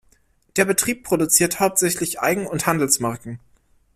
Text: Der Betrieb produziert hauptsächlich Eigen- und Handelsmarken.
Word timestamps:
Der 0.55 0.65
Betrieb 0.65 1.03
produziert 1.03 1.59
hauptsächlich 1.59 2.19
Eigen- 2.19 2.47
und 2.47 2.65
Handelsmarken. 2.65 3.39